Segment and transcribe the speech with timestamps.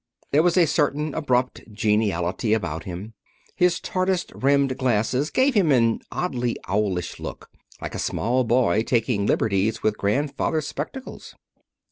[0.31, 3.13] There was a certain abrupt geniality about him.
[3.55, 9.27] His tortoise rimmed glasses gave him an oddly owlish look, like a small boy taking
[9.27, 11.35] liberties with grandfather's spectacles.